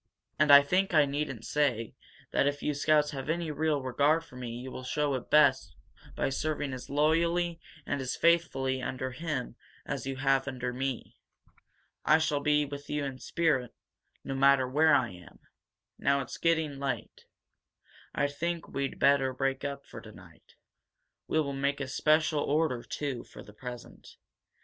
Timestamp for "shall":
12.17-12.39